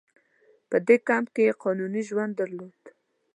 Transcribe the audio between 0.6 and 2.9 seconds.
په دې کمپ کې یې قانوني ژوند درلود.